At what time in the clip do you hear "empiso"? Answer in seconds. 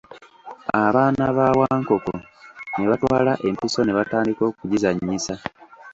3.47-3.79